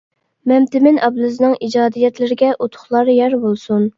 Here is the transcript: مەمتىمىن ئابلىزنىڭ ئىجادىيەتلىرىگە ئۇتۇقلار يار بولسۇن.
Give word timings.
مەمتىمىن 0.51 0.97
ئابلىزنىڭ 1.07 1.53
ئىجادىيەتلىرىگە 1.67 2.51
ئۇتۇقلار 2.67 3.15
يار 3.21 3.39
بولسۇن. 3.47 3.89